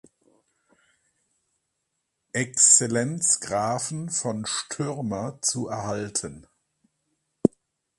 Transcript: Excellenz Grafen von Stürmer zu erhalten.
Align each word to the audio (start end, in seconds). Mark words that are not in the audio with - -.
Excellenz 2.33 3.39
Grafen 3.39 4.09
von 4.09 4.47
Stürmer 4.47 5.39
zu 5.43 5.67
erhalten. 5.67 6.47